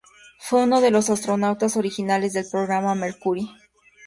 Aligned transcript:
Fue 0.39 0.63
uno 0.63 0.81
de 0.81 0.89
los 0.89 1.11
astronautas 1.11 1.77
originales 1.77 2.33
del 2.33 2.47
Programa 2.49 2.95
Mercury. 2.95 3.51